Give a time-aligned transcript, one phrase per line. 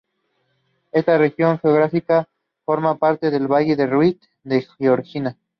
[0.91, 2.27] Esta región geográfica
[2.65, 5.37] forma parte del Valle del Rift de Jordania.